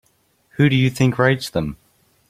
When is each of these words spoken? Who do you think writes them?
Who 0.57 0.67
do 0.67 0.75
you 0.75 0.89
think 0.89 1.19
writes 1.19 1.51
them? 1.51 1.77